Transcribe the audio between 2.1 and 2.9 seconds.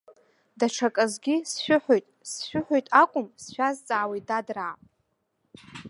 сшәыҳәоит